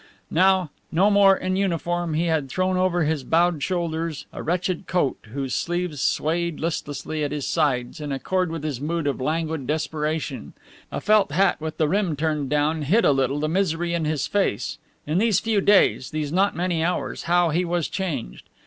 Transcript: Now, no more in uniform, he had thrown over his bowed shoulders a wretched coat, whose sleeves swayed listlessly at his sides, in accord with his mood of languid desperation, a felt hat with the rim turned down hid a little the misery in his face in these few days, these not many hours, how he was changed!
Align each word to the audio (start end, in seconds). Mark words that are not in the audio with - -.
Now, 0.31 0.71
no 0.91 1.11
more 1.11 1.37
in 1.37 1.55
uniform, 1.57 2.15
he 2.15 2.25
had 2.25 2.49
thrown 2.49 2.75
over 2.75 3.03
his 3.03 3.23
bowed 3.23 3.61
shoulders 3.61 4.25
a 4.33 4.41
wretched 4.41 4.87
coat, 4.87 5.19
whose 5.31 5.53
sleeves 5.53 6.01
swayed 6.01 6.59
listlessly 6.59 7.23
at 7.23 7.31
his 7.31 7.45
sides, 7.45 8.01
in 8.01 8.11
accord 8.11 8.49
with 8.49 8.63
his 8.63 8.81
mood 8.81 9.05
of 9.05 9.21
languid 9.21 9.67
desperation, 9.67 10.53
a 10.91 10.99
felt 11.01 11.31
hat 11.33 11.61
with 11.61 11.77
the 11.77 11.87
rim 11.87 12.15
turned 12.15 12.49
down 12.49 12.81
hid 12.81 13.05
a 13.05 13.11
little 13.11 13.39
the 13.39 13.47
misery 13.47 13.93
in 13.93 14.05
his 14.05 14.25
face 14.25 14.79
in 15.05 15.19
these 15.19 15.39
few 15.39 15.61
days, 15.61 16.09
these 16.09 16.31
not 16.31 16.55
many 16.55 16.83
hours, 16.83 17.25
how 17.25 17.51
he 17.51 17.63
was 17.63 17.87
changed! 17.87 18.49